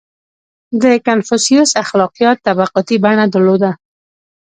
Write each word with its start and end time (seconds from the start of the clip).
•د 0.81 0.83
کنفوسیوس 1.07 1.69
اخلاقیات 1.83 2.37
طبقاتي 2.47 2.95
بڼه 3.03 3.25
درلوده. 3.33 3.71